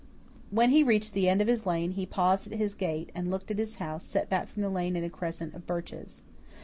When 0.49 0.71
he 0.71 0.81
reached 0.81 1.13
the 1.13 1.29
end 1.29 1.43
of 1.43 1.47
his 1.47 1.67
lane, 1.67 1.91
he 1.91 2.07
paused 2.07 2.51
at 2.51 2.57
his 2.57 2.73
gate, 2.73 3.11
and 3.13 3.29
looked 3.29 3.51
at 3.51 3.59
his 3.59 3.75
house, 3.75 4.03
set 4.03 4.29
back 4.31 4.47
from 4.47 4.63
the 4.63 4.69
lane 4.71 4.95
in 4.95 5.03
a 5.03 5.11
crescent 5.11 5.53
of 5.53 5.67
birches. 5.67 6.23